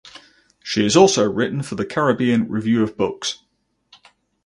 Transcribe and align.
She 0.63 0.81
has 0.81 0.95
also 0.95 1.31
written 1.31 1.61
for 1.61 1.75
the 1.75 1.85
"Caribbean 1.85 2.49
Review 2.49 2.81
of 2.81 2.97
Books". 2.97 3.43